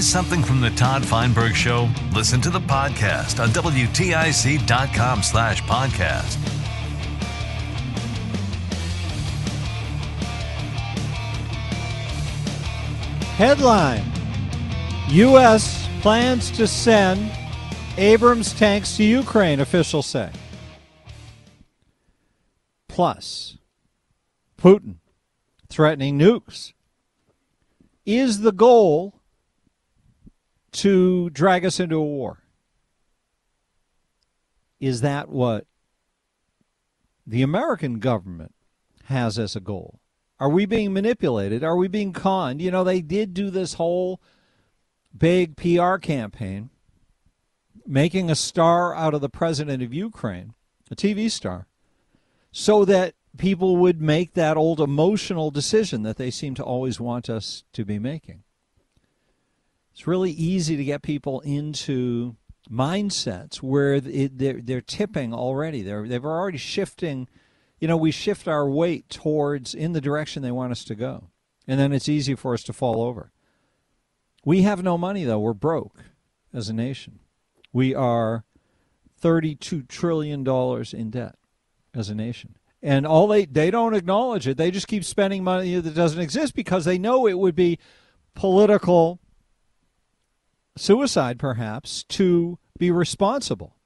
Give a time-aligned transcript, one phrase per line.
[0.00, 1.88] Something from the Todd Feinberg Show?
[2.14, 6.36] Listen to the podcast on WTIC.com slash podcast.
[13.36, 14.04] Headline
[15.10, 15.88] U.S.
[16.00, 17.30] plans to send
[17.98, 20.30] Abrams tanks to Ukraine, officials say.
[22.88, 23.58] Plus,
[24.58, 24.96] Putin
[25.68, 26.72] threatening nukes.
[28.04, 29.19] Is the goal
[30.72, 32.42] to drag us into a war?
[34.78, 35.66] Is that what
[37.26, 38.54] the American government
[39.04, 40.00] has as a goal?
[40.38, 41.62] Are we being manipulated?
[41.62, 42.62] Are we being conned?
[42.62, 44.20] You know, they did do this whole
[45.16, 46.70] big PR campaign
[47.86, 50.54] making a star out of the president of Ukraine,
[50.90, 51.66] a TV star,
[52.52, 57.28] so that people would make that old emotional decision that they seem to always want
[57.28, 58.42] us to be making.
[60.00, 62.34] It's really easy to get people into
[62.72, 65.82] mindsets where it, they're, they're tipping already.
[65.82, 67.28] They're, they're already shifting.
[67.80, 71.28] You know, we shift our weight towards in the direction they want us to go.
[71.68, 73.30] And then it's easy for us to fall over.
[74.42, 75.38] We have no money, though.
[75.38, 76.02] We're broke
[76.54, 77.18] as a nation.
[77.70, 78.44] We are
[79.22, 80.48] $32 trillion
[80.94, 81.34] in debt
[81.94, 82.56] as a nation.
[82.80, 84.56] And all they, they don't acknowledge it.
[84.56, 87.78] They just keep spending money that doesn't exist because they know it would be
[88.34, 89.20] political
[90.76, 93.76] suicide, perhaps, to be responsible.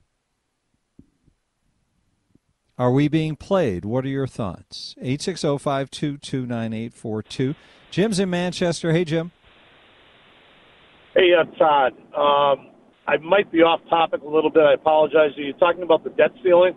[2.78, 3.84] Are we being played?
[3.84, 4.94] What are your thoughts?
[4.98, 7.54] 860 522 9842.
[7.91, 8.92] Jim's in Manchester.
[8.92, 9.32] Hey, Jim.
[11.14, 11.92] Hey, uh, Todd.
[12.16, 12.70] Um,
[13.06, 14.62] I might be off topic a little bit.
[14.62, 15.36] I apologize.
[15.36, 16.75] Are you talking about the debt ceiling?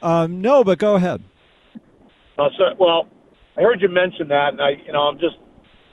[0.00, 1.22] Um, no, but go ahead.
[2.38, 3.08] Uh, so, well,
[3.56, 5.36] I heard you mention that, and I, you know, I'm just,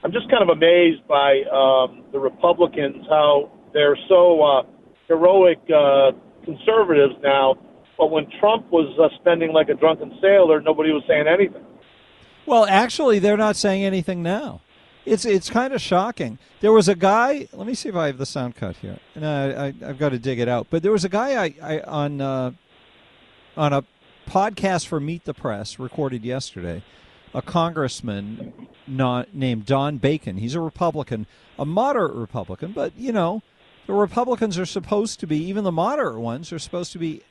[0.04, 4.64] I'm just kind of amazed by um, the Republicans how they're so uh,
[5.08, 6.12] heroic uh,
[6.46, 7.56] conservatives now.
[7.98, 11.66] But when Trump was uh, spending like a drunken sailor, nobody was saying anything.
[12.46, 14.62] Well, actually, they're not saying anything now.
[15.06, 16.40] It's it's kind of shocking.
[16.62, 17.48] There was a guy.
[17.52, 19.00] Let me see if I have the sound cut here.
[19.16, 20.68] And I, I have got to dig it out.
[20.70, 22.52] But there was a guy I, I on uh,
[23.58, 23.84] on a
[24.28, 26.84] podcast for Meet the Press recorded yesterday
[27.34, 30.38] a congressman not, named Don Bacon.
[30.38, 31.28] He's a Republican,
[31.58, 33.42] a moderate Republican, but you know,
[33.88, 37.22] the Republicans are supposed to be, even the moderate ones, are supposed to be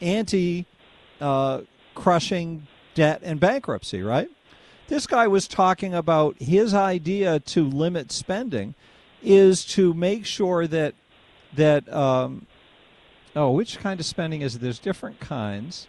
[0.00, 0.66] anti
[1.20, 1.62] uh,
[1.94, 4.28] crushing debt and bankruptcy, right?
[4.88, 8.74] This guy was talking about his idea to limit spending
[9.22, 10.94] is to make sure that
[11.54, 12.46] that um,
[13.34, 14.60] oh, which kind of spending is it?
[14.60, 15.86] There's different kinds.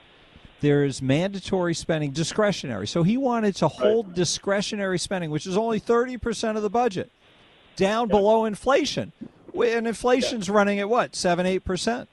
[0.61, 2.87] There's mandatory spending, discretionary.
[2.87, 4.15] So he wanted to hold right.
[4.15, 7.11] discretionary spending, which is only 30% of the budget,
[7.75, 8.15] down yeah.
[8.15, 9.13] below inflation.
[9.53, 10.53] And inflation's yeah.
[10.53, 12.07] running at what, 7 8%.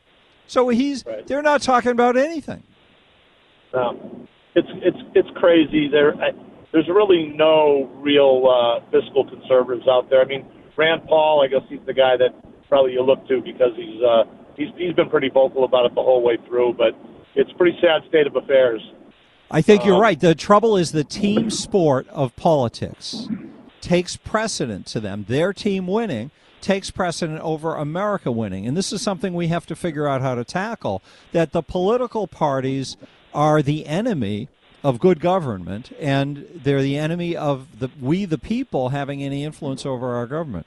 [0.46, 1.26] So he's right.
[1.26, 2.62] they're not talking about anything.
[3.74, 4.26] No.
[4.54, 5.88] It's it's it's crazy.
[5.88, 6.14] There
[6.72, 10.20] there's really no real uh, fiscal conservatives out there.
[10.20, 10.46] I mean,
[10.76, 12.34] Rand Paul, I guess he's the guy that
[12.68, 14.24] probably you look to because he's uh,
[14.56, 16.74] he's he's been pretty vocal about it the whole way through.
[16.74, 16.94] But
[17.36, 18.80] it's a pretty sad state of affairs.
[19.50, 20.18] I think you're um, right.
[20.18, 23.28] The trouble is the team sport of politics
[23.80, 25.26] takes precedent to them.
[25.28, 28.66] Their team winning takes precedent over America winning.
[28.66, 32.26] And this is something we have to figure out how to tackle that the political
[32.26, 32.96] parties
[33.32, 34.48] are the enemy
[34.82, 39.86] of good government and they're the enemy of the we the people having any influence
[39.86, 40.66] over our government.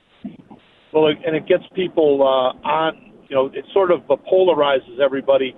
[0.94, 5.56] Well, and it gets people uh, on, you know, it sort of polarizes everybody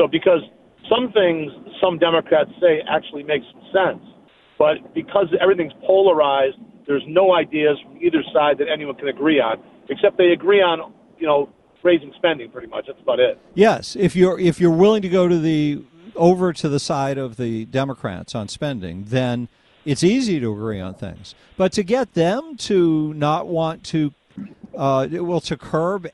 [0.00, 0.40] so because
[0.88, 4.04] some things some Democrats say actually make some sense,
[4.58, 6.56] but because everything's polarized,
[6.86, 9.58] there's no ideas from either side that anyone can agree on,
[9.90, 11.50] except they agree on, you know,
[11.82, 12.86] raising spending pretty much.
[12.86, 13.38] That's about it.
[13.54, 15.82] Yes, if you're if you're willing to go to the
[16.16, 19.48] over to the side of the Democrats on spending, then
[19.84, 21.34] it's easy to agree on things.
[21.58, 24.12] But to get them to not want to,
[24.76, 26.08] uh, well, to curb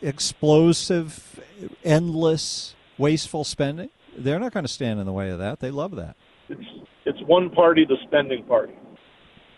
[0.00, 1.40] explosive,
[1.84, 3.90] endless wasteful spending.
[4.16, 5.60] They're not going to stand in the way of that.
[5.60, 6.16] They love that.
[6.48, 6.64] It's,
[7.04, 8.72] it's one party, the spending party.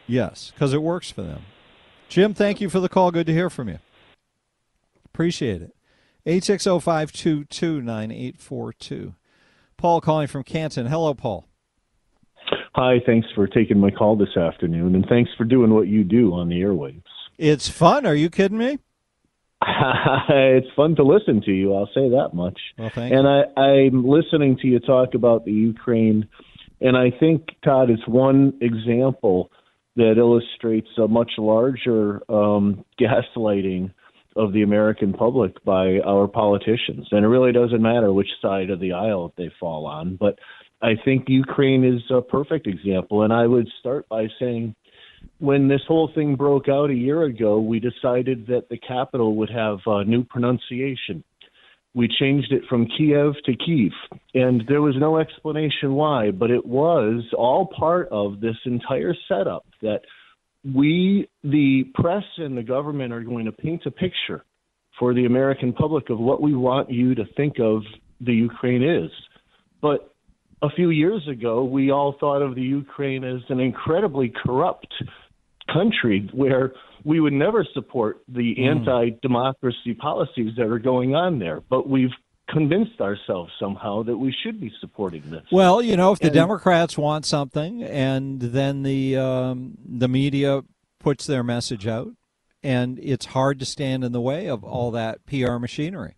[0.06, 1.42] Yes, because it works for them.
[2.08, 3.10] Jim, thank you for the call.
[3.10, 3.80] Good to hear from you.
[5.04, 5.74] Appreciate it.
[6.26, 9.14] 860-522-9842.
[9.76, 10.86] Paul calling from Canton.
[10.86, 11.46] Hello, Paul.
[12.74, 16.32] Hi, thanks for taking my call this afternoon, and thanks for doing what you do
[16.32, 17.02] on the airwaves.
[17.36, 18.06] It's fun.
[18.06, 18.78] Are you kidding me?
[20.28, 21.74] it's fun to listen to you.
[21.74, 22.58] I'll say that much.
[22.78, 26.28] Well, and I, I'm listening to you talk about the Ukraine,
[26.80, 29.50] and I think Todd is one example
[29.96, 33.92] that illustrates a much larger um, gaslighting
[34.36, 37.06] of the American public by our politicians.
[37.12, 40.16] And it really doesn't matter which side of the aisle they fall on.
[40.16, 40.38] But
[40.82, 43.22] I think Ukraine is a perfect example.
[43.22, 44.74] And I would start by saying
[45.38, 49.50] when this whole thing broke out a year ago, we decided that the capital would
[49.50, 51.24] have a new pronunciation.
[51.94, 53.92] We changed it from Kiev to Kyiv,
[54.34, 59.64] and there was no explanation why, but it was all part of this entire setup
[59.80, 60.00] that
[60.64, 64.44] we, the press and the government, are going to paint a picture
[64.98, 67.82] for the American public of what we want you to think of
[68.20, 69.10] the Ukraine is.
[69.80, 70.13] But
[70.64, 74.92] a few years ago, we all thought of the Ukraine as an incredibly corrupt
[75.72, 76.72] country where
[77.04, 78.66] we would never support the mm.
[78.70, 81.60] anti-democracy policies that are going on there.
[81.68, 82.12] But we've
[82.48, 85.42] convinced ourselves somehow that we should be supporting this.
[85.52, 90.62] Well, you know, if the and, Democrats want something, and then the um, the media
[90.98, 92.12] puts their message out,
[92.62, 96.14] and it's hard to stand in the way of all that PR machinery.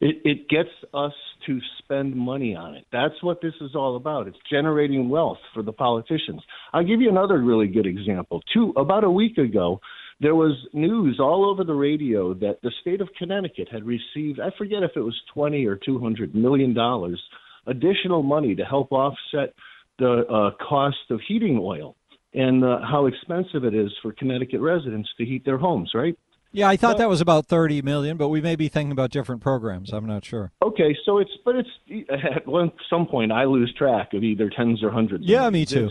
[0.00, 1.14] It, it gets us
[1.46, 2.86] to spend money on it.
[2.92, 4.26] That's what this is all about.
[4.26, 6.42] It's generating wealth for the politicians.
[6.72, 8.42] I'll give you another really good example.
[8.52, 9.80] Two about a week ago,
[10.20, 14.50] there was news all over the radio that the state of Connecticut had received I
[14.56, 17.22] forget if it was 20 or 200 million dollars
[17.66, 19.54] additional money to help offset
[19.98, 21.96] the uh, cost of heating oil
[22.34, 26.18] and uh, how expensive it is for Connecticut residents to heat their homes, right?
[26.54, 29.10] Yeah, I thought but, that was about 30 million, but we may be thinking about
[29.10, 29.92] different programs.
[29.92, 30.52] I'm not sure.
[30.62, 31.68] Okay, so it's but it's
[32.10, 35.24] at one some point I lose track of either tens or hundreds.
[35.26, 35.90] Yeah, me too.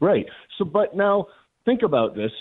[0.00, 0.24] Right.
[0.56, 1.26] So but now
[1.66, 2.32] think about this.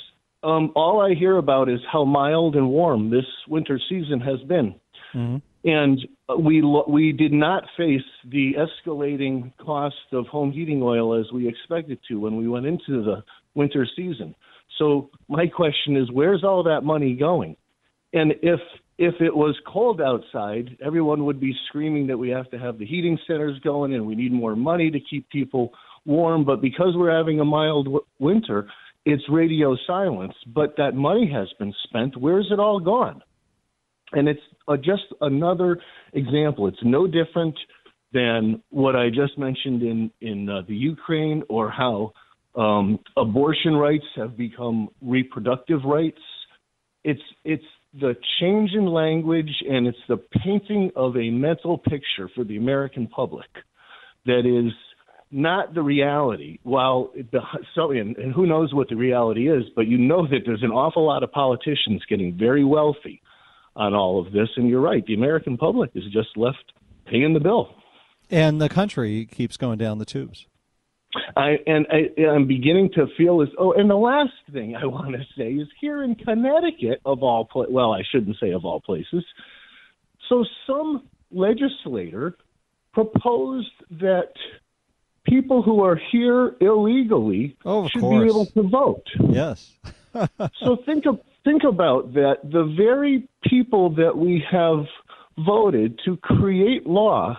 [0.43, 4.75] Um, all I hear about is how mild and warm this winter season has been.
[5.13, 5.37] Mm-hmm.
[5.67, 6.07] And
[6.39, 11.99] we we did not face the escalating cost of home heating oil as we expected
[12.07, 13.23] to when we went into the
[13.55, 14.35] winter season.
[14.77, 17.55] So my question is, where's all that money going?
[18.13, 18.59] And if
[18.97, 22.85] if it was cold outside, everyone would be screaming that we have to have the
[22.85, 25.73] heating centers going and we need more money to keep people
[26.05, 26.45] warm.
[26.45, 28.69] But because we're having a mild w- winter,
[29.03, 30.33] it's radio silence.
[30.47, 32.15] But that money has been spent.
[32.15, 33.21] Where's it all gone?
[34.13, 35.81] And it's uh, just another
[36.13, 36.67] example.
[36.67, 37.55] It's no different
[38.13, 42.13] than what I just mentioned in in uh, the Ukraine or how
[42.55, 46.21] um, abortion rights have become reproductive rights.
[47.03, 47.63] It's it's
[47.99, 53.07] the change in language and it's the painting of a mental picture for the American
[53.07, 53.47] public
[54.25, 54.73] that is
[55.31, 56.59] not the reality.
[56.63, 57.11] While
[57.73, 60.71] so, and, and who knows what the reality is, but you know that there's an
[60.71, 63.21] awful lot of politicians getting very wealthy
[63.75, 64.49] on all of this.
[64.55, 66.73] And you're right, the American public is just left
[67.05, 67.75] paying the bill.
[68.31, 70.47] And the country keeps going down the tubes.
[71.35, 73.73] I, and I, I'm beginning to feel as oh.
[73.73, 77.69] And the last thing I want to say is here in Connecticut, of all pla-
[77.69, 79.23] well, I shouldn't say of all places.
[80.29, 82.37] So some legislator
[82.93, 84.31] proposed that
[85.25, 88.23] people who are here illegally oh, should course.
[88.23, 89.07] be able to vote.
[89.29, 89.73] Yes.
[90.63, 92.37] so think of think about that.
[92.43, 94.85] The very people that we have
[95.37, 97.37] voted to create law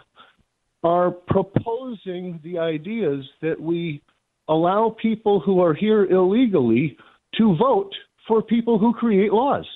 [0.87, 4.01] are proposing the ideas that we
[4.49, 6.97] allow people who are here illegally
[7.37, 7.93] to vote
[8.29, 9.67] for people who create laws.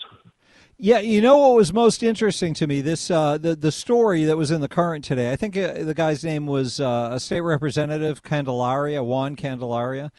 [0.83, 4.39] Yeah, you know what was most interesting to me this uh, the the story that
[4.39, 5.31] was in the Courant today.
[5.31, 10.11] I think uh, the guy's name was uh, a state representative Candelaria Juan Candelaria,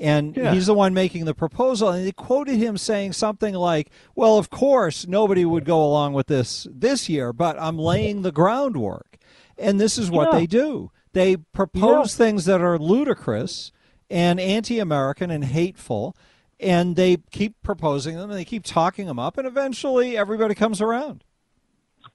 [0.00, 0.52] and Yeah.
[0.54, 1.90] he's the one making the proposal.
[1.90, 6.26] And they quoted him saying something like, "Well, of course, nobody would go along with
[6.26, 9.17] this this year, but I'm laying the groundwork."
[9.58, 10.38] And this is what Yeah.
[10.40, 10.90] they do.
[11.12, 13.72] They propose things that are ludicrous
[14.10, 16.14] and anti-American and hateful,
[16.60, 20.80] and they keep proposing them and they keep talking them up, and eventually everybody comes
[20.80, 21.24] around.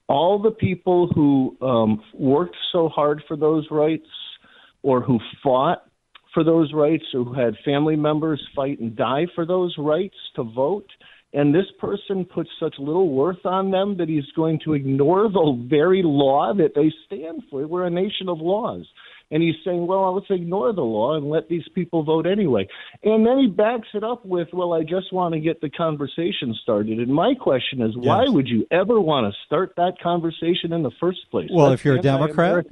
[0.06, 4.06] all the people who um, worked so hard for those rights
[4.82, 5.84] or who fought
[6.34, 10.42] for those rights or who had family members fight and die for those rights to
[10.42, 10.90] vote
[11.34, 15.66] and this person puts such little worth on them that he's going to ignore the
[15.68, 17.66] very law that they stand for.
[17.66, 18.86] We're a nation of laws.
[19.30, 22.68] And he's saying well let's ignore the law and let these people vote anyway.
[23.02, 26.54] And then he backs it up with well i just want to get the conversation
[26.62, 26.98] started.
[26.98, 30.92] And my question is why would you ever want to start that conversation in the
[31.00, 31.48] first place?
[31.52, 32.66] Well, That's if you're a Democrat,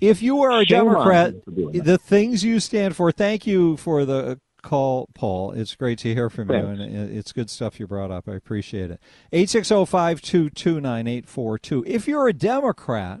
[0.00, 1.84] if you are a Shame Democrat, you for doing that.
[1.84, 3.10] the things you stand for.
[3.12, 5.52] Thank you for the call, Paul.
[5.52, 8.28] It's great to hear from you, and it's good stuff you brought up.
[8.28, 9.00] I appreciate it.
[9.32, 11.84] Eight six zero five two two nine eight four two.
[11.86, 13.20] If you're a Democrat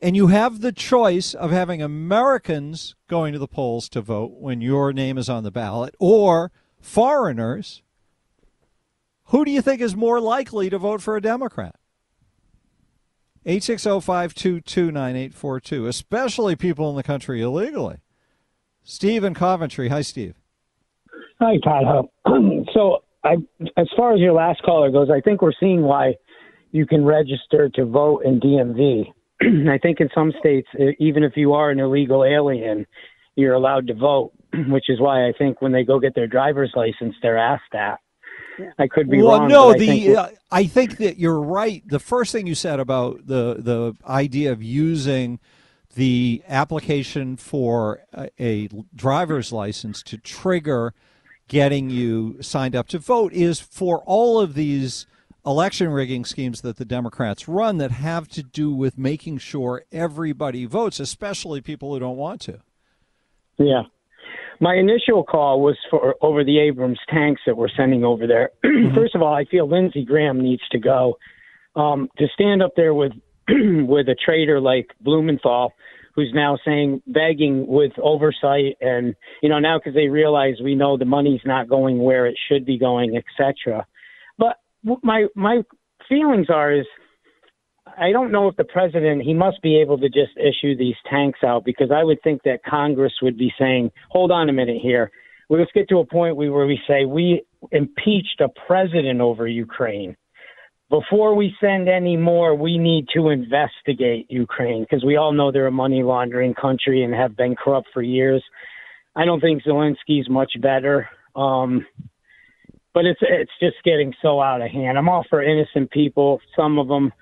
[0.00, 4.60] and you have the choice of having Americans going to the polls to vote when
[4.60, 7.82] your name is on the ballot, or foreigners,
[9.26, 11.76] who do you think is more likely to vote for a Democrat?
[13.46, 18.00] 860-522-9842, especially people in the country illegally.
[18.86, 19.88] Steve in Coventry.
[19.88, 20.36] Hi, Steve.
[21.40, 22.06] Hi, Todd.
[22.72, 23.34] so, I,
[23.76, 26.14] as far as your last caller goes, I think we're seeing why
[26.70, 29.12] you can register to vote in DMV.
[29.68, 30.68] I think in some states,
[31.00, 32.86] even if you are an illegal alien,
[33.34, 34.32] you're allowed to vote,
[34.68, 37.98] which is why I think when they go get their driver's license, they're asked that.
[38.78, 39.48] I could be well, wrong.
[39.48, 41.82] no, but I the think uh, I think that you're right.
[41.86, 45.40] The first thing you said about the the idea of using
[45.96, 50.94] the application for a, a driver's license to trigger
[51.48, 55.06] getting you signed up to vote is for all of these
[55.44, 60.66] election rigging schemes that the Democrats run that have to do with making sure everybody
[60.66, 62.58] votes, especially people who don't want to.
[63.56, 63.84] Yeah.
[64.60, 68.50] My initial call was for over the Abrams tanks that we're sending over there.
[68.94, 71.18] First of all, I feel Lindsey Graham needs to go.
[71.74, 73.12] Um, to stand up there with
[73.86, 75.72] with a traitor like Blumenthal,
[76.14, 80.96] who's now saying begging with oversight, and you know now because they realize we know
[80.96, 83.86] the money's not going where it should be going, etc.
[84.38, 84.58] But
[85.02, 85.62] my my
[86.08, 86.86] feelings are is
[87.98, 91.40] I don't know if the president he must be able to just issue these tanks
[91.44, 95.10] out because I would think that Congress would be saying, "Hold on a minute here.
[95.48, 100.16] Let's get to a point where we say we impeached a president over Ukraine.
[100.88, 105.66] Before we send any more, we need to investigate Ukraine because we all know they're
[105.66, 108.42] a money laundering country and have been corrupt for years.
[109.16, 111.08] I don't think Zelensky's much better.
[111.34, 111.84] Um,
[112.96, 114.96] but it's it's just getting so out of hand.
[114.96, 117.12] I'm all for innocent people, some of them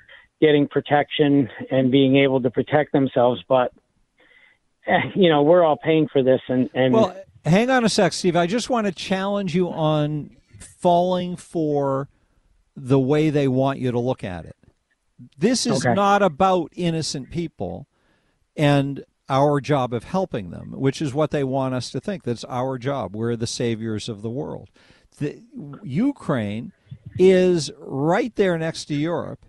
[0.41, 3.73] getting protection and being able to protect themselves, but
[4.87, 8.13] eh, you know we're all paying for this, and and Well, hang on a sec,
[8.13, 8.37] Steve.
[8.37, 12.09] I just want to challenge you on falling for
[12.77, 14.57] the way they want you to look at it.
[15.39, 15.95] This is Okay.
[15.95, 17.87] not about innocent people
[18.57, 22.25] and our job of helping them, which is what they want us to think.
[22.25, 23.15] That's our job.
[23.17, 24.69] We're the saviors of the world.
[25.19, 25.43] The,
[25.83, 26.73] Ukraine
[27.19, 29.47] is right there next to Europe,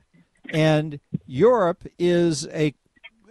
[0.49, 2.73] and Europe is a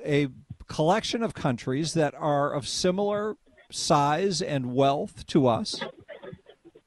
[0.04, 0.28] a
[0.66, 3.36] collection of countries that are of similar
[3.70, 5.80] size and wealth to us.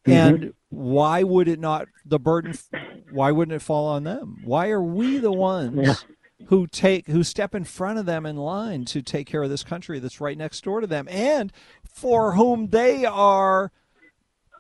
[0.08, 2.54] And why would it not the burden
[3.12, 4.42] why wouldn't it fall on them?
[4.44, 6.06] Why are we the ones
[6.48, 9.64] who take who step in front of them in line to take care of this
[9.64, 11.52] country that's right next door to them and
[11.90, 13.72] for whom they are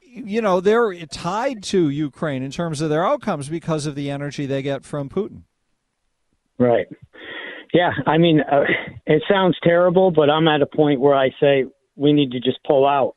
[0.01, 4.46] you know they're tied to Ukraine in terms of their outcomes because of the energy
[4.46, 5.44] they get from Putin.
[6.58, 6.88] Right.
[7.74, 8.63] Yeah, I mean, uh,
[9.06, 12.58] it sounds terrible, but I'm at a point where I say we need to just
[12.66, 13.16] pull out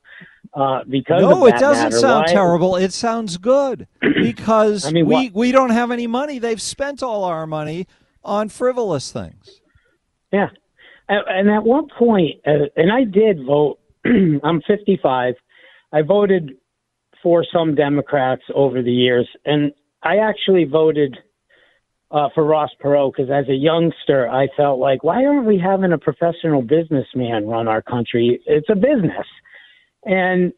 [0.53, 1.97] uh, because no, it doesn't matter.
[1.99, 2.33] sound Why?
[2.33, 2.75] terrible.
[2.75, 3.87] It sounds good
[4.21, 6.39] because I mean, we what- we don't have any money.
[6.39, 7.87] They've spent all our money
[8.23, 9.61] on frivolous things.
[10.31, 10.49] Yeah,
[11.09, 13.79] and, and at one point, uh, and I did vote.
[14.05, 15.35] I'm 55.
[15.93, 16.51] I voted
[17.21, 19.71] for some Democrats over the years, and
[20.03, 21.17] I actually voted
[22.09, 25.91] uh, for Ross Perot because as a youngster, I felt like, why aren't we having
[25.91, 28.41] a professional businessman run our country?
[28.45, 29.27] It's a business,
[30.03, 30.53] and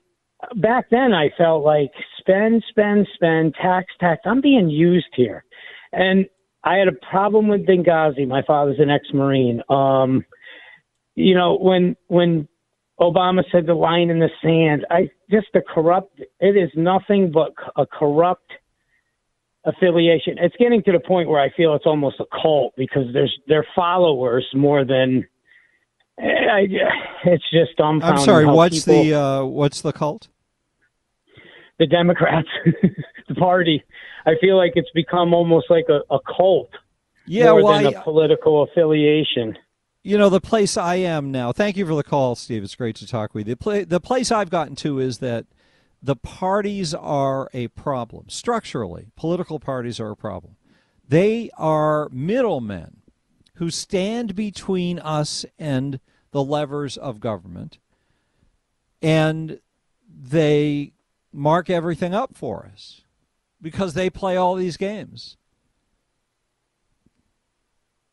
[0.55, 4.21] back then I felt like spend, spend, spend, tax, tax.
[4.25, 5.43] I'm being used here,
[5.91, 6.25] and
[6.63, 8.27] I had a problem with Benghazi.
[8.27, 9.62] My father's an ex-marine.
[9.69, 10.25] Um,
[11.15, 12.47] you know, when when
[13.00, 16.19] Obama said the line in the sand, I just the corrupt.
[16.39, 18.51] It is nothing but a corrupt
[19.65, 20.35] affiliation.
[20.39, 23.65] It's getting to the point where I feel it's almost a cult because there's their
[23.75, 25.27] followers more than.
[26.20, 26.67] I,
[27.25, 28.03] it's just dumbfounding.
[28.03, 28.46] I'm sorry.
[28.46, 30.27] What's people- the uh, what's the cult?
[31.79, 32.48] the Democrats,
[33.27, 33.84] the party.
[34.25, 36.70] I feel like it's become almost like a, a cult
[37.25, 39.58] Yeah, more well, than I- a political affiliation.
[40.03, 41.51] You know, the place I am now.
[41.53, 42.62] Thank you for the call, Steve.
[42.63, 43.55] It's great to talk with you.
[43.55, 45.46] The, pla- the place I've gotten to is that
[46.01, 48.25] the parties are a problem.
[48.27, 50.58] Structurally, political parties are a problem.
[51.08, 52.98] They are middlemen
[53.55, 56.00] who stand between us and
[56.31, 57.77] the levers of government,
[59.01, 59.60] and
[60.07, 60.93] they
[61.31, 63.01] mark everything up for us
[63.62, 65.38] because they play all these games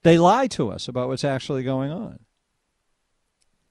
[0.02, 2.20] they lie to us about what's actually going on.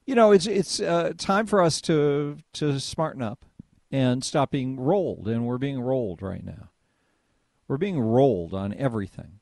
[0.06, 3.44] You know, it's it's uh, time for us to to smarten up
[3.90, 6.70] and stop being rolled, and we're being rolled right now.
[7.68, 9.39] We're being rolled on everything.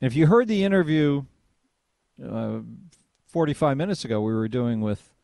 [0.00, 1.24] If you heard the interview
[2.22, 2.58] uh,
[3.28, 5.14] 45 minutes ago, we were doing with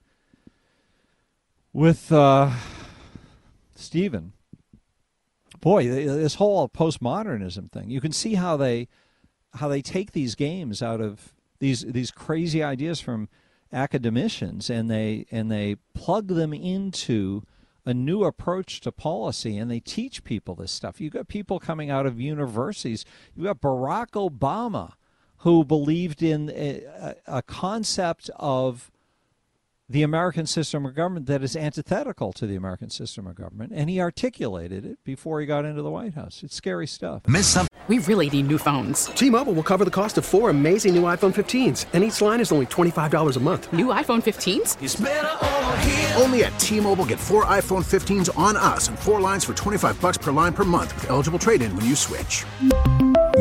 [1.75, 2.51] with uh,
[3.77, 4.33] Stephen.
[5.61, 7.91] Boy, this whole postmodernism thing.
[7.91, 8.89] You can see how they
[9.55, 13.29] how they take these games out of these these crazy ideas from
[13.75, 17.43] academicians and they and they plug them into
[17.85, 21.01] a new approach to policy and they teach people this stuff.
[21.01, 23.05] You've got people coming out of universities.
[23.35, 24.93] You've got Barack Obama
[25.39, 28.92] who believed in a, a, concept of
[29.93, 33.91] the American system of government that is antithetical to the American system of government, and
[33.91, 36.43] he articulated it before he got into the White House.
[36.43, 37.29] It's scary stuff.
[37.29, 37.69] Miss something?
[37.89, 39.07] We really need new phones.
[39.07, 42.53] T-Mobile will cover the cost of four amazing new iPhone 15s, and each line is
[42.53, 43.71] only $25 a month.
[43.73, 46.17] New iPhone 15s?
[46.21, 50.17] Only at T-Mobile get four iPhone 15s on us and four lines for 25 bucks
[50.17, 52.47] per line per month with eligible trade-in when you switch.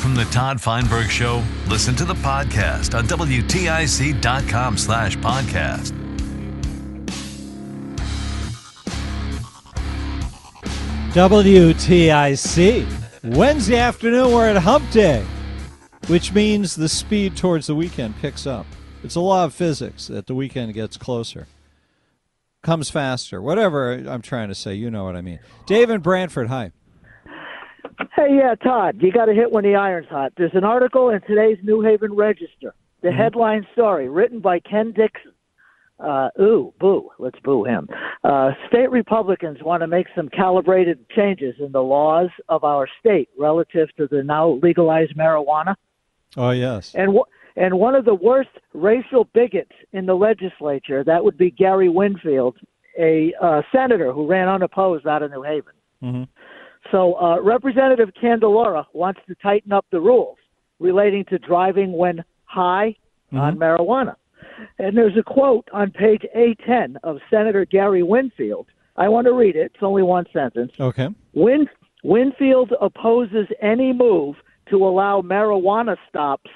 [0.00, 5.92] From the Todd Feinberg Show, listen to the podcast on WTIC.com slash podcast.
[11.12, 12.86] WTIC.
[13.24, 15.26] Wednesday afternoon, we're at Hump Day,
[16.06, 18.66] which means the speed towards the weekend picks up.
[19.02, 21.48] It's a law of physics that the weekend gets closer,
[22.62, 23.42] comes faster.
[23.42, 25.40] Whatever I'm trying to say, you know what I mean.
[25.66, 26.70] Dave and Branford, hi.
[28.14, 30.32] Hey, yeah, Todd, you got to hit when the iron's hot.
[30.36, 32.74] There's an article in today's New Haven Register.
[33.02, 35.32] The headline story, written by Ken Dixon.
[36.00, 37.10] Uh, ooh, boo.
[37.18, 37.88] Let's boo him.
[38.22, 43.28] Uh, state Republicans want to make some calibrated changes in the laws of our state
[43.38, 45.74] relative to the now legalized marijuana.
[46.36, 46.94] Oh yes.
[46.94, 51.50] And wh- and one of the worst racial bigots in the legislature, that would be
[51.50, 52.56] Gary Winfield,
[52.96, 55.72] a uh, senator who ran unopposed out of New Haven.
[56.02, 56.22] Mm-hmm.
[56.90, 60.38] So uh, Representative Candelora wants to tighten up the rules
[60.78, 62.96] relating to driving when high
[63.32, 64.14] on marijuana.
[64.78, 68.66] And there's a quote on page A10 of Senator Gary Winfield.
[68.96, 69.72] I want to read it.
[69.74, 70.72] It's only one sentence.
[70.80, 71.08] Okay.
[71.34, 71.68] Win-
[72.02, 74.36] Winfield opposes any move
[74.70, 76.50] to allow marijuana stops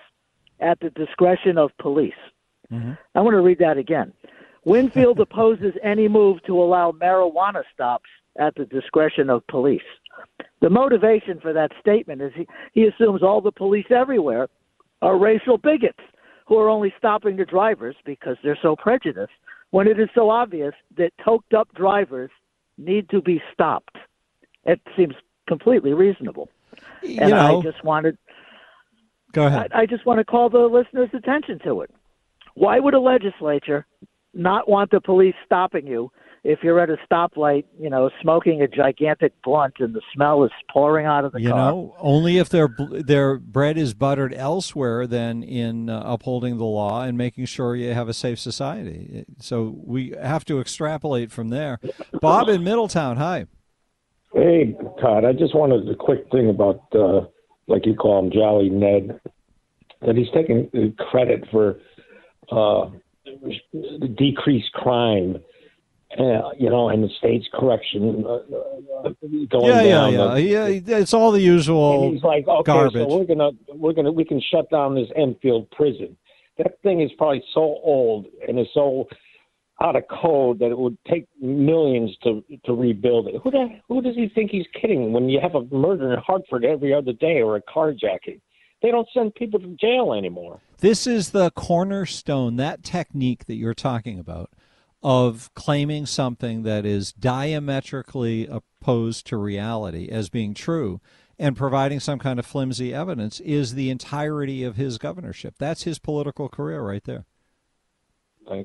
[0.61, 2.13] at the discretion of police.
[3.15, 4.15] I want to read that again.
[4.65, 9.83] Winfield opposes any move to allow marijuana stops at the discretion of police.
[10.61, 14.49] The motivation for that statement is he, he assumes all the police everywhere
[15.01, 15.99] are racial bigots
[16.47, 19.33] who are only stopping the drivers because they're so prejudiced,
[19.71, 22.31] when it is so obvious that toked up drivers
[22.79, 23.97] need to be stopped.
[24.65, 25.15] It seems
[25.49, 26.49] completely reasonable.
[27.03, 28.17] You and know- I just wanted
[29.33, 29.73] Go ahead.
[29.75, 31.91] I, I just want to call the listeners' attention to it.
[32.55, 33.87] Why would a legislature
[34.35, 36.11] not want the police stopping you
[36.45, 40.51] if you're at a stoplight, you know, smoking a gigantic blunt and the smell is
[40.71, 41.71] pouring out of the you car?
[41.71, 47.03] know, only if their their bread is buttered elsewhere than in uh, upholding the law
[47.03, 49.25] and making sure you have a safe society.
[49.39, 51.79] So we have to extrapolate from there.
[52.21, 53.47] Bob in Middletown, hi.
[54.35, 57.27] Hey, Todd, I just wanted a quick thing about, uh,
[57.67, 59.21] like you call him, Jolly Ned,
[60.01, 61.79] that he's taking uh, credit for
[62.51, 62.89] uh,
[64.17, 65.37] decreased crime,
[66.19, 69.11] uh, you know, and the state's correction uh, uh,
[69.51, 70.45] going yeah, yeah, down.
[70.45, 70.99] yeah, yeah.
[70.99, 73.09] It's all the usual And he's like, okay, garbage.
[73.09, 76.17] so we're gonna we're gonna we can shut down this Enfield prison.
[76.59, 79.09] That thing is probably so old and is so
[79.83, 83.37] out of code that it would take millions to to rebuild it.
[83.43, 86.65] Who the, who does he think he's kidding when you have a murder in Hartford
[86.65, 88.41] every other day or a carjacking?
[88.83, 90.61] They don't send people to jail anymore.
[90.79, 94.51] This is the cornerstone, that technique that you're talking about
[95.03, 101.01] of claiming something that is diametrically opposed to reality as being true
[101.39, 105.55] and providing some kind of flimsy evidence is the entirety of his governorship.
[105.59, 107.25] That's his political career right there.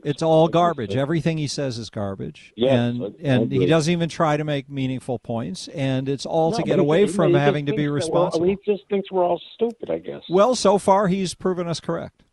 [0.04, 0.96] It's all garbage.
[0.96, 2.52] Everything he says is garbage.
[2.58, 6.26] Yes, and I- I and he doesn't even try to make meaningful points and it's
[6.26, 8.46] all No, to get away he- from he having to be thinks that responsible.
[8.48, 10.24] He just thinks we're all stupid, I guess.
[10.30, 12.24] Well, so far he's proven us correct.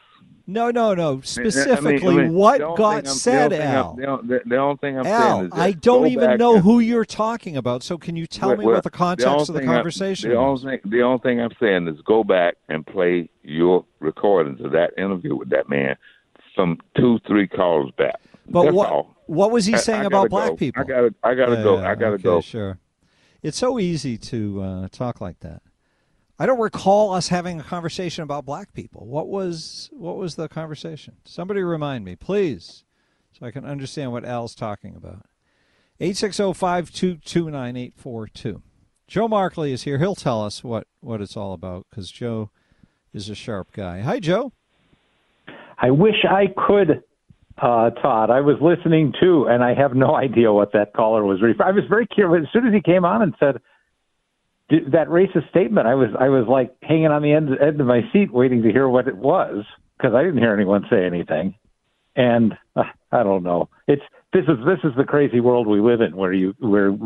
[0.46, 1.08] no, no, no.
[1.08, 3.94] I mean, Specifically, I mean, what the got the said, only thing I'm- Al?
[3.96, 6.80] The, only- the only thing I'm saying Al, is I don't even know and- who
[6.80, 7.82] you're talking about.
[7.82, 9.74] So can you tell Well, me well, what the context only of the thing I-
[9.76, 13.84] conversation the only thing, the only thing I'm saying is go back and play your
[14.00, 15.96] recordings of that interview with that man
[16.54, 18.20] from two, three calls back.
[18.48, 19.16] But That's what all.
[19.26, 20.56] what was he saying I about black go.
[20.56, 20.82] people?
[20.82, 21.78] I gotta, I gotta Yeah, go.
[21.78, 22.40] I gotta okay, go.
[22.42, 22.78] Sure.
[23.44, 25.60] It's so easy to uh, talk like that.
[26.38, 29.06] I don't recall us having a conversation about black people.
[29.06, 31.16] What was what was the conversation?
[31.26, 32.84] Somebody remind me, please,
[33.38, 35.26] so I can understand what Al's talking about.
[36.00, 38.62] 860-522-9842.
[39.06, 39.98] Joe Markley is here.
[39.98, 42.48] He'll tell us what, what it's all about because Joe
[43.12, 44.00] is a sharp guy.
[44.00, 44.54] Hi, Joe.
[45.76, 47.02] I wish I could,
[47.58, 48.30] uh, Todd.
[48.30, 51.68] I was listening too, and I have no idea what that caller was referring.
[51.68, 53.60] I was very curious as soon as he came on and said
[54.70, 55.86] that racist statement.
[55.86, 58.72] I was I was like hanging on the end end of my seat, waiting to
[58.72, 59.64] hear what it was
[59.96, 61.54] because I didn't hear anyone say anything.
[62.16, 63.68] And uh, I don't know.
[63.86, 66.96] It's this is this is the crazy world we live in, where you where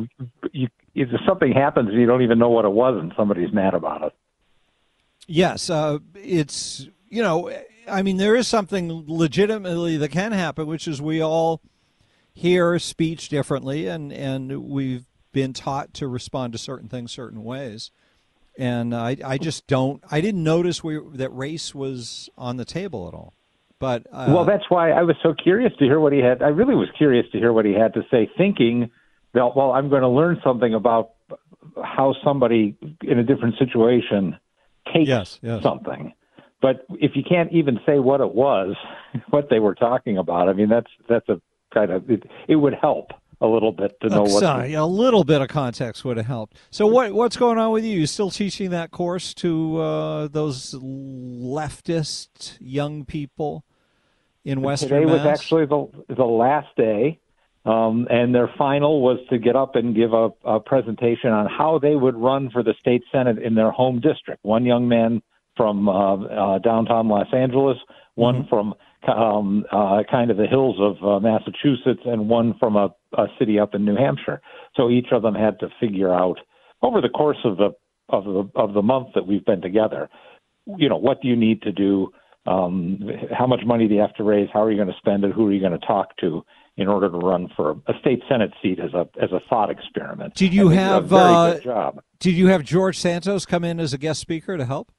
[0.53, 3.75] you if something happens and you don't even know what it was, and somebody's mad
[3.75, 4.13] about it.
[5.27, 7.51] Yes, uh, it's you know,
[7.91, 11.61] I mean, there is something legitimately that can happen, which is we all
[12.33, 17.91] hear speech differently, and and we've been taught to respond to certain things certain ways.
[18.59, 20.03] And I, I just don't.
[20.11, 23.35] I didn't notice we, that race was on the table at all.
[23.79, 26.43] But uh, well, that's why I was so curious to hear what he had.
[26.43, 28.91] I really was curious to hear what he had to say, thinking
[29.35, 31.11] that well, I'm going to learn something about
[31.83, 34.37] how somebody in a different situation
[34.93, 35.63] takes yes, yes.
[35.63, 36.13] something.
[36.61, 38.75] But if you can't even say what it was,
[39.31, 41.41] what they were talking about, I mean, that's that's a
[41.73, 44.41] kind of it, it would help a little bit to know what.
[44.41, 46.57] Sorry, a little bit of context would have helped.
[46.71, 48.01] So what what's going on with you?
[48.01, 53.65] You still teaching that course to uh, those leftist young people
[54.45, 57.21] in Western Today was actually the the last day,
[57.65, 61.79] um, and their final was to get up and give a, a presentation on how
[61.79, 64.45] they would run for the state senate in their home district.
[64.45, 65.23] One young man
[65.59, 67.77] from uh, uh, downtown Los Angeles,
[68.15, 68.49] one Mm-hmm.
[68.49, 68.75] from
[69.07, 73.59] um, uh, kind of the hills of uh, Massachusetts, and one from a, a city
[73.59, 74.41] up in New Hampshire.
[74.77, 76.39] So each of them had to figure out
[76.83, 77.71] over the course of the
[78.09, 80.09] of the of the month that we've been together.
[80.67, 82.11] You know, what do you need to do?
[82.47, 83.01] Um,
[83.37, 84.49] how much money do you have to raise?
[84.53, 85.33] How are you going to spend it?
[85.33, 86.43] Who are you going to talk to
[86.77, 90.35] in order to run for a state senate seat as a as a thought experiment?
[90.35, 92.03] Did you have a very uh, good job?
[92.19, 94.91] Did you have George Santos come in as a guest speaker to help?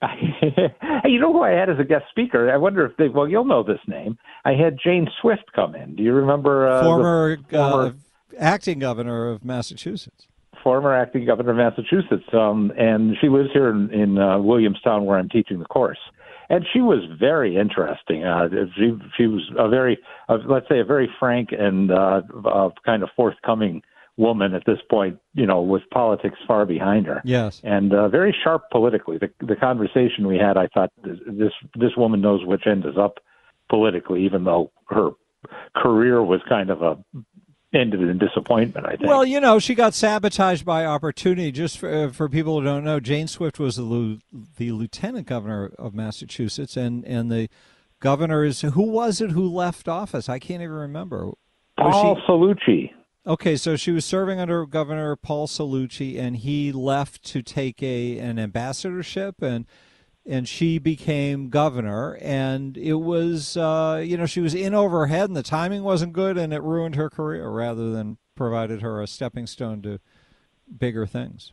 [0.02, 2.50] hey, you know who I had as a guest speaker?
[2.52, 3.08] I wonder if they.
[3.08, 4.16] Well, you'll know this name.
[4.44, 5.96] I had Jane Swift come in.
[5.96, 7.92] Do you remember uh, the former, former uh,
[8.38, 10.26] acting governor of Massachusetts.
[10.62, 15.18] former acting governor of Massachusetts, um, and she lives here in, in uh, Williamstown, where
[15.18, 15.98] I'm teaching the course.
[16.50, 18.24] And she was very interesting.
[18.24, 22.70] Uh, she she was a very, uh, let's say, a very frank and uh, uh,
[22.86, 23.82] kind of forthcoming
[24.18, 25.18] woman at this point.
[25.32, 27.22] You know, with politics far behind her.
[27.24, 27.62] Yes.
[27.64, 29.16] and uh, very sharp politically.
[29.16, 33.18] The the conversation we had, I thought this this, woman knows which end is up
[33.70, 35.10] politically, even though her
[35.74, 36.98] career was kind of a
[37.72, 38.86] ended in disappointment.
[38.86, 39.08] I think.
[39.08, 41.52] Well, you know, she got sabotaged by opportunity.
[41.52, 44.18] Just for, uh, for people who don't know, Jane Swift was the, lu-
[44.56, 47.48] the lieutenant governor of Massachusetts, and, and the
[48.00, 50.28] governor is who was it who left office?
[50.28, 51.26] I can't even remember.
[51.26, 51.36] Was
[51.76, 52.90] Paul she- Cellucci.
[53.28, 58.18] Okay, so she was serving under Governor Paul Cellucci, and he left to take a
[58.18, 59.66] an ambassadorship, and
[60.24, 62.16] and she became governor.
[62.22, 65.82] And it was, uh, you know, she was in over her head, and the timing
[65.82, 70.00] wasn't good, and it ruined her career rather than provided her a stepping stone to
[70.78, 71.52] bigger things.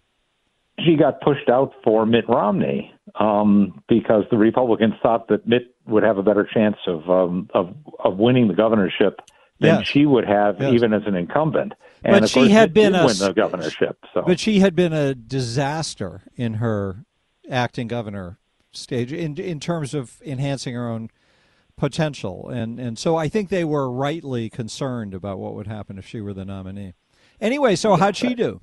[0.80, 6.04] she got pushed out for Mitt Romney um, because the Republicans thought that Mitt would
[6.04, 9.20] have a better chance of um, of of winning the governorship
[9.60, 9.88] than Yes.
[9.88, 10.74] she would have Yes.
[10.74, 11.74] even as an incumbent.
[12.04, 13.98] And But she had been a- win the governorship.
[14.14, 17.06] So But she had been a disaster in her
[17.50, 18.38] acting governor
[18.72, 21.10] stage in in terms of enhancing her own
[21.78, 26.06] potential, and and so I think they were rightly concerned about what would happen if
[26.06, 26.94] she were the nominee.
[27.42, 28.62] Anyway, so how'd she do?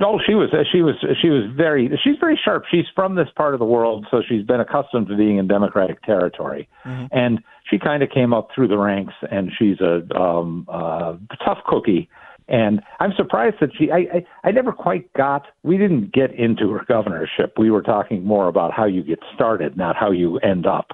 [0.00, 2.64] No, she was she was she was very she's very sharp.
[2.70, 6.02] She's from this part of the world, so she's been accustomed to being in democratic
[6.02, 6.68] territory,
[7.12, 9.14] and she kind of came up through the ranks.
[9.30, 12.08] And she's a um, uh, tough cookie.
[12.48, 16.70] And I'm surprised that she I, I I never quite got we didn't get into
[16.72, 17.54] her governorship.
[17.56, 20.88] We were talking more about how you get started, not how you end up.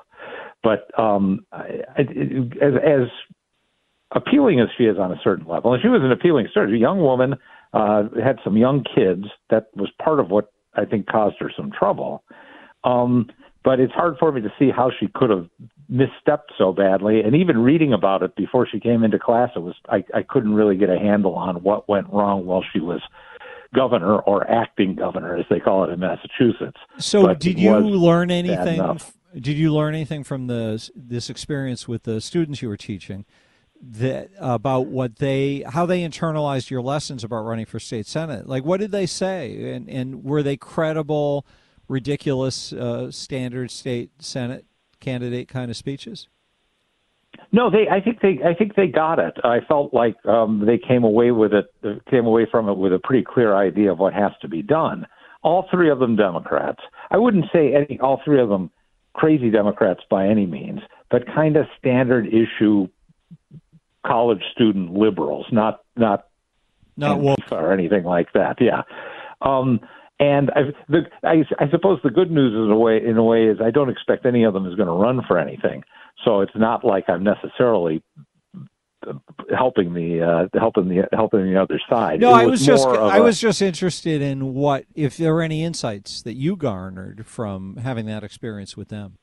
[0.63, 2.01] But um, I, I,
[2.61, 3.09] as as
[4.15, 6.75] appealing as she is on a certain level, and she was an appealing sort of
[6.75, 7.37] young woman,
[7.73, 9.27] uh, had some young kids.
[9.51, 12.25] That was part of what I think caused her some trouble.
[12.85, 13.29] Um,
[13.63, 15.47] but it's hard for me to see how she could have
[15.91, 17.21] misstepped so badly.
[17.21, 20.55] And even reading about it before she came into class, it was I, I couldn't
[20.55, 23.03] really get a handle on what went wrong while she was
[23.75, 26.79] governor or acting governor, as they call it in Massachusetts.
[26.99, 28.99] So, But did you learn anything?
[29.35, 33.27] Did you learn anything from the this experience with the students you were teaching
[33.83, 38.47] that about what they how they internalized your lessons about running for state senate?
[38.47, 41.47] Like, what did they say, and and were they credible,
[41.89, 44.67] ridiculous, uh, standard state senate
[45.01, 46.29] candidate kind of speeches?
[47.53, 47.89] No, they.
[47.89, 48.39] I think they.
[48.45, 49.35] I think they got it.
[49.43, 51.67] I felt like um, they came away with it.
[52.11, 55.07] Came away from it with a pretty clear idea of what has to be done.
[55.43, 56.81] All three of them Democrats.
[57.11, 57.99] I wouldn't say any.
[58.01, 58.71] All three of them
[59.15, 62.89] crazy Democrats by any means, but kind of standard issue
[64.07, 66.27] college student liberals, not not
[66.97, 68.57] not woke or anything like that.
[68.61, 68.83] Yeah.
[69.41, 69.81] Um,
[70.19, 73.45] and I, the, I, I suppose the good news in a way, in a way,
[73.47, 75.83] is I don't expect any of them is going to run for anything.
[76.27, 78.03] So it's not like I'm necessarily
[79.57, 80.21] helping the
[80.53, 82.21] uh, helping the helping the other side.
[82.21, 85.43] No, It I was just I a- was just interested in what if there were
[85.43, 89.17] any insights that you garnered from having that experience with them.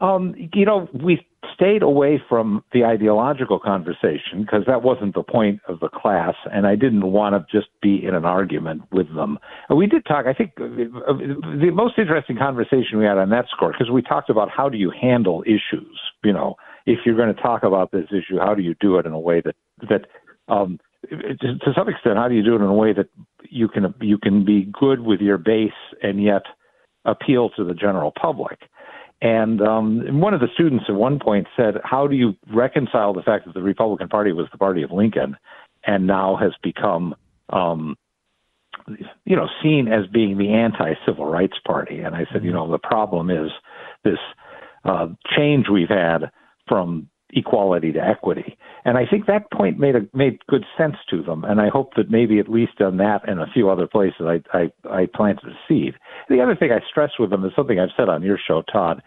[0.00, 5.60] Um, you know, we stayed away from the ideological conversation because that wasn't the point
[5.68, 9.38] of the class, and I didn't want to just be in an argument with them.
[9.68, 10.26] And we did talk.
[10.26, 14.30] I think uh, the most interesting conversation we had on that score because we talked
[14.30, 16.00] about how do you handle issues.
[16.22, 19.06] You know, if you're going to talk about this issue, how do you do it
[19.06, 19.56] in a way that
[19.88, 20.06] that
[20.52, 20.78] um,
[21.10, 23.08] to some extent, how do you do it in a way that
[23.48, 26.42] you can you can be good with your base and yet
[27.04, 28.58] appeal to the general public?
[29.22, 33.22] And um, one of the students at one point said, "How do you reconcile the
[33.22, 35.36] fact that the Republican Party was the party of Lincoln,
[35.86, 37.14] and now has become,
[37.50, 37.96] um,
[39.24, 42.78] you know, seen as being the anti-civil rights party?" And I said, "You know, the
[42.78, 43.50] problem is
[44.02, 44.18] this
[44.84, 46.30] uh, change we've had
[46.68, 51.22] from equality to equity." And I think that point made a, made good sense to
[51.22, 51.44] them.
[51.44, 54.42] And I hope that maybe at least on that and a few other places, I,
[54.52, 55.94] I, I planted a seed.
[56.28, 59.02] The other thing I stress with them is something I've said on your show, Todd.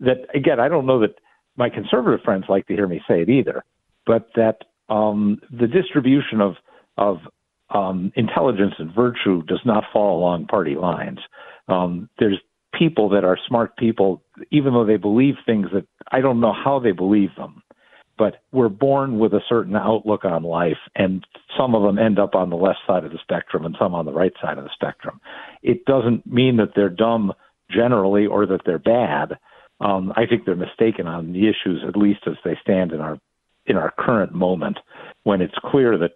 [0.00, 1.14] That again, I don't know that
[1.56, 3.64] my conservative friends like to hear me say it either,
[4.06, 4.58] but that
[4.88, 6.54] um, the distribution of
[6.98, 7.18] of
[7.70, 11.18] um, intelligence and virtue does not fall along party lines.
[11.68, 12.38] Um, there's
[12.78, 16.78] people that are smart people, even though they believe things that I don't know how
[16.78, 17.62] they believe them
[18.16, 21.26] but we're born with a certain outlook on life, and
[21.58, 24.06] some of them end up on the left side of the spectrum and some on
[24.06, 25.20] the right side of the spectrum.
[25.62, 27.32] It doesn't mean that they're dumb
[27.70, 29.38] generally or that they're bad.
[29.80, 33.18] Um, I think they're mistaken on the issues, at least as they stand in our
[33.66, 34.78] in our current moment,
[35.22, 36.12] when it's clear that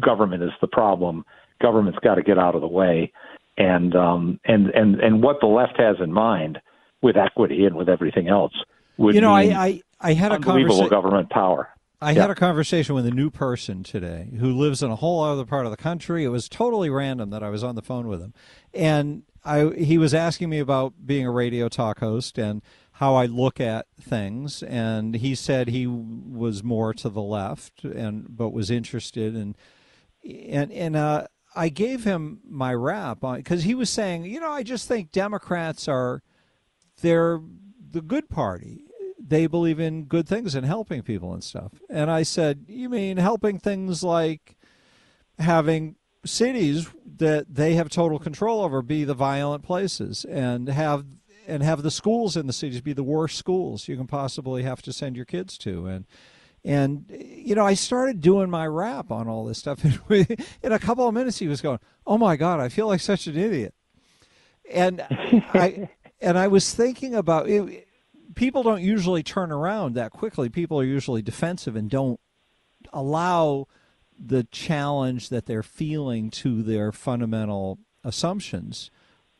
[0.00, 1.24] government is the problem.
[1.62, 3.12] Government's got to get out of the way,
[3.56, 6.60] and um, and and and what the left has in mind
[7.00, 8.52] with equity and with everything else
[8.96, 10.90] would you know, mean I, I I had a unbelievable conversation.
[10.90, 11.68] government power.
[12.00, 12.22] I Yeah.
[12.22, 15.64] had a conversation with a new person today who lives in a whole other part
[15.64, 16.24] of the country.
[16.24, 18.34] It was totally random that I was on the phone with him,
[18.74, 22.62] and I he was asking me about being a radio talk host and
[22.98, 28.26] how I look at things, and he said he was more to the left and
[28.36, 29.56] but was interested in
[30.24, 31.26] and and uh,
[31.56, 35.10] I gave him my rap on because he was saying, you know, I just think
[35.12, 36.22] Democrats are
[37.00, 37.40] they're
[37.92, 38.83] the good party.
[39.26, 41.72] They believe in good things and helping people and stuff.
[41.88, 44.56] And I said, you mean helping things like
[45.38, 51.04] having cities that they have total control over be the violent places and have
[51.46, 54.80] and have the schools in the cities be the worst schools you can possibly have
[54.82, 55.86] to send your kids to?
[55.86, 56.06] And
[56.64, 59.84] and you know I started doing my rap on all this stuff.
[59.84, 60.26] And we,
[60.62, 63.26] in a couple of minutes he was going oh my god I feel like such
[63.26, 63.74] an idiot.
[64.70, 65.88] And I
[66.20, 67.83] and I was thinking about it,
[68.34, 72.20] people don't usually turn around that quickly people are usually defensive and don't
[72.92, 73.66] allow
[74.18, 78.90] the challenge that they're feeling to their fundamental assumptions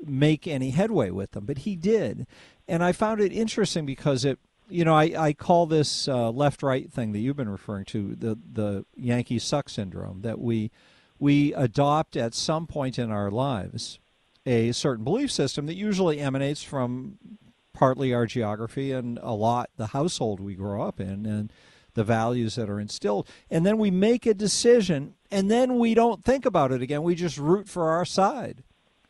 [0.04, 1.44] make any headway with them.
[1.44, 2.26] But he did.
[2.66, 6.62] And I found it interesting because it, you know, I, I call this uh, left
[6.62, 10.70] right thing that you've been referring to the, the Yankee suck syndrome that we,
[11.18, 13.98] we adopt at some point in our lives
[14.46, 17.18] a certain belief system that usually emanates from
[17.74, 21.52] partly our geography and a lot the household we grow up in and
[21.94, 23.28] the values that are instilled.
[23.50, 27.02] And then we make a decision and then we don't think about it again.
[27.02, 28.62] We just root for our side.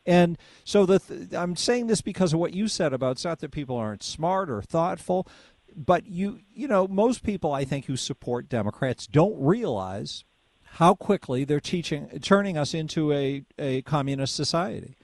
[0.07, 3.38] And so the th- I'm saying this because of what you said about it's not
[3.40, 5.27] that people aren't smart or thoughtful,
[5.74, 10.24] but you you know most people I think who support Democrats don't realize
[10.74, 14.96] how quickly they're teaching turning us into a, a communist society.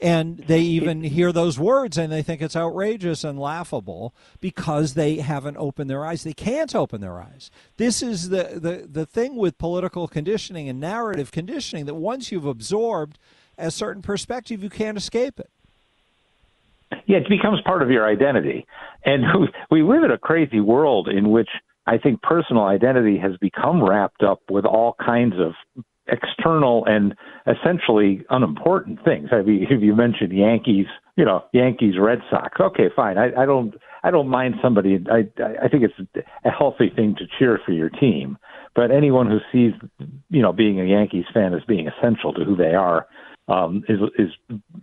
[0.00, 5.16] And they even hear those words and they think it's outrageous and laughable because they
[5.16, 6.22] haven't opened their eyes.
[6.22, 7.50] They can't open their eyes.
[7.78, 12.46] This is the, the, the thing with political conditioning and narrative conditioning that once you've
[12.46, 13.18] absorbed
[13.58, 15.50] a certain perspective, you can't escape it.
[17.06, 18.66] Yeah, it becomes part of your identity.
[19.04, 19.24] And
[19.70, 21.48] we live in a crazy world in which
[21.86, 25.54] I think personal identity has become wrapped up with all kinds of
[26.08, 27.14] external and
[27.46, 29.28] essentially unimportant things.
[29.30, 30.86] Have you, have you mentioned Yankees?
[31.16, 32.60] You know, Yankees, Red Sox.
[32.60, 33.18] Okay, fine.
[33.18, 35.04] I, I don't, I don't mind somebody.
[35.10, 35.28] I,
[35.62, 38.38] I think it's a healthy thing to cheer for your team.
[38.74, 39.72] But anyone who sees,
[40.30, 43.06] you know, being a Yankees fan as being essential to who they are,
[43.48, 44.28] um, is is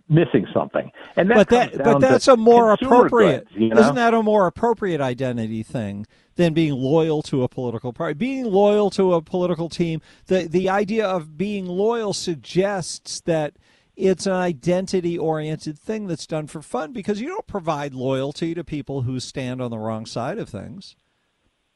[0.08, 0.90] missing something.
[1.14, 3.48] And that but that but that's a more appropriate.
[3.48, 3.80] goods, you know?
[3.80, 6.04] Isn't that a more appropriate identity thing
[6.36, 8.14] than being loyal to a political party?
[8.14, 13.54] Being loyal to a political team, the the idea of being loyal suggests that
[13.96, 18.62] it's an identity oriented thing that's done for fun because you don't provide loyalty to
[18.62, 20.96] people who stand on the wrong side of things.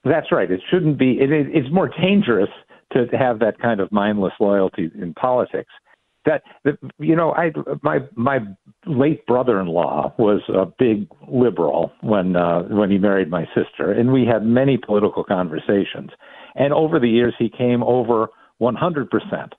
[0.05, 0.51] That's right.
[0.51, 1.13] It shouldn't be.
[1.13, 2.51] It, it, it's more dangerous
[2.93, 5.71] to have that kind of mindless loyalty in politics.
[6.27, 6.43] That,
[6.99, 7.51] you know, I
[7.83, 8.41] my my
[8.85, 14.27] late brother-in-law was a big liberal when uh, when he married my sister, and we
[14.27, 16.11] had many political conversations.
[16.55, 19.55] And over the years, he came over 100 percent.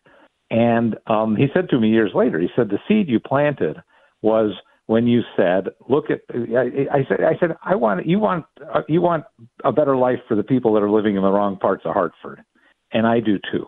[0.52, 3.78] And um, he said to me years later, he said, the seed you planted
[4.22, 4.52] was
[4.92, 8.82] when you said, "Look at," I, I said, "I said I want you want uh,
[8.90, 9.24] you want
[9.64, 12.44] a better life for the people that are living in the wrong parts of Hartford,
[12.92, 13.66] and I do too.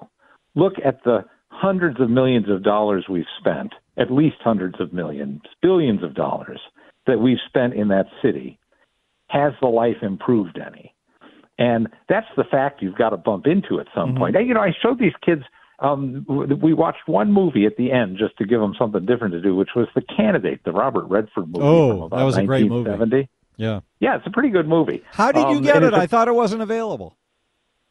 [0.55, 1.23] Look at the
[1.53, 6.59] hundreds of millions of dollars we've spent, at least hundreds of millions, billions of dollars
[7.07, 8.59] that we've spent in that city.
[9.27, 10.93] Has the life improved any?
[11.57, 14.17] And that's the fact you've got to bump into at some Mm-hmm.
[14.17, 14.35] point.
[14.47, 15.43] You know, I showed these kids
[15.79, 16.25] um,
[16.61, 19.55] we watched one movie at the end just to give them something different to do,
[19.55, 21.65] which was The Candidate, the Robert Redford movie.
[21.65, 23.27] Oh, that was a great movie.
[23.57, 23.81] Yeah.
[23.99, 25.03] Yeah, it's a pretty good movie.
[25.11, 25.93] How did you Um, get it?
[25.93, 27.17] I thought it wasn't available.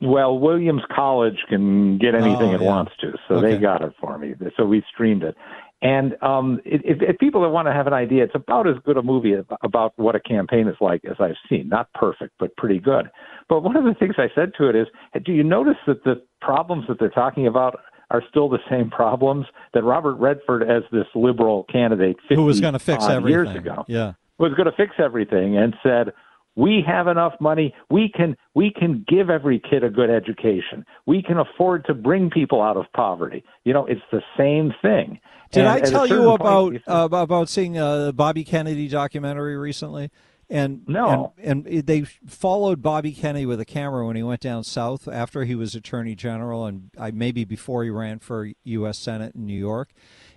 [0.02, 2.66] Well, Williams College can get anything Oh, it yeah.
[2.66, 3.54] wants to, so Okay.
[3.54, 4.34] they got it for me.
[4.56, 5.36] So we streamed it.
[5.80, 8.96] And um, if, if, people that want to have an idea, it's about as good
[8.96, 9.34] a movie
[9.64, 11.68] about what a campaign is like as I've seen.
[11.68, 13.10] Not perfect, but pretty good.
[13.48, 14.86] But one of the things I said to it is,
[15.24, 17.80] do you notice that the problems that they're talking about
[18.12, 22.60] are still the same problems that Robert Redford, as this liberal candidate, 50 Who was
[22.60, 23.28] going to fix everything?
[23.30, 24.12] years ago, Yeah.
[24.38, 26.12] was going to fix everything and said
[26.56, 31.22] we have enough money we can we can give every kid a good education we
[31.22, 35.18] can afford to bring people out of poverty you know it's the same thing
[35.50, 39.56] Did And I tell you point, about you uh, about seeing a Bobby Kennedy documentary
[39.56, 40.10] recently?
[40.50, 41.32] And No.
[41.38, 45.44] and, and they followed Bobby Kennedy with a camera when he went down south after
[45.44, 48.98] he was Attorney General and I, maybe before he ran for U.S.
[48.98, 49.92] Senate in New York,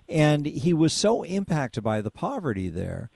[0.08, 3.10] and he was so impacted by the poverty there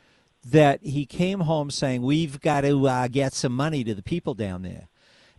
[0.45, 4.35] that he came home saying, "We've got to uh, get some money to the people
[4.35, 4.89] down there."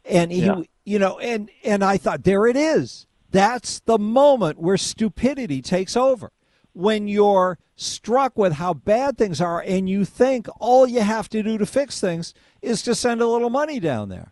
[0.06, 0.62] And he, Yeah.
[0.86, 3.06] you know, and and I thought, there it is.
[3.32, 6.32] That's the moment where stupidity takes over.
[6.74, 11.44] When you're struck with how bad things are, and you think all you have to
[11.44, 14.32] do to fix things is to send a little money down there.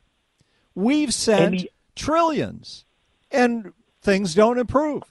[0.76, 2.86] We've sent And he- trillions,
[3.32, 5.03] and things don't improve.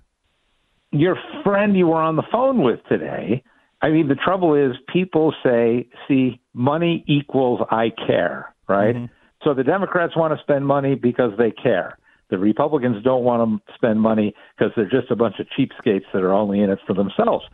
[0.90, 3.42] your friend you were on the phone with today
[3.82, 8.94] i mean the trouble is people say see money equals i care right?
[8.96, 9.06] Mm-hmm.
[9.44, 11.96] So the democrats want to spend money because they care.
[12.30, 16.22] The republicans don't want to spend money because they're just a bunch of cheapskates that
[16.22, 17.44] are only in it for themselves.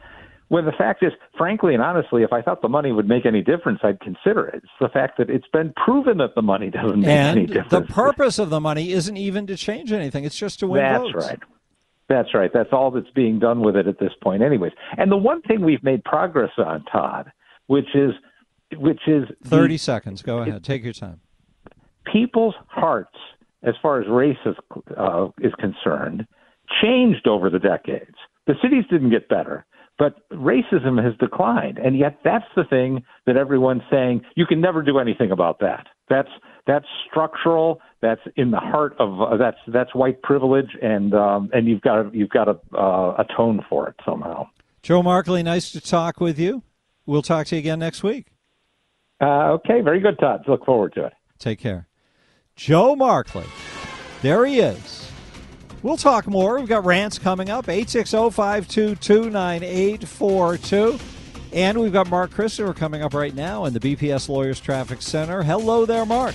[0.48, 3.42] When the fact is frankly and honestly if i thought the money would make any
[3.42, 4.56] difference i'd consider it.
[4.64, 7.70] It's the fact that it's been proven that the money doesn't make any And difference.
[7.70, 11.02] the purpose of the money isn't even to change anything; it's just to win That's
[11.12, 11.14] votes.
[11.28, 11.38] right.
[12.08, 12.50] That's right.
[12.52, 14.72] That's all that's being done with it at this point, anyways.
[14.98, 17.32] And the one thing we've made progress on, Todd,
[17.66, 18.12] which is,
[18.76, 20.20] which is the- Thirty seconds.
[20.22, 20.62] Go ahead.
[20.64, 21.20] Take your time.
[22.12, 23.16] people's hearts,
[23.62, 24.54] as far as race is,
[24.96, 26.26] uh, is concerned,
[26.82, 28.14] changed over the decades.
[28.46, 29.64] The cities didn't get better,
[29.98, 34.82] but racism has declined, and yet that's the thing that everyone's saying you can never
[34.82, 35.86] do anything about that.
[36.10, 36.28] That's
[36.66, 37.80] that's structural.
[38.04, 42.02] That's in the heart of uh, that's that's white privilege, and um, and you've got
[42.02, 44.46] to you've got to uh, atone for it somehow.
[44.82, 46.62] Joe Markley, nice to talk with you.
[47.06, 48.26] We'll talk to you again next week.
[49.22, 50.44] Uh, okay, very good, Todd.
[50.46, 51.14] Look forward to it.
[51.38, 51.88] Take care.
[52.56, 53.46] Joe Markley.
[54.20, 55.10] There he is.
[55.82, 56.58] We'll talk more.
[56.58, 57.70] We've got rants coming up.
[57.70, 60.98] 860 522 9842.
[61.54, 65.42] And we've got Mark Christopher coming up right now in the BPS Lawyers Traffic Center.
[65.42, 66.34] Hello there, Mark.